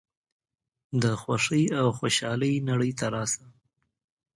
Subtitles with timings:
[1.01, 3.45] د خوښۍ او خوشحالۍ نړۍ ته راشه.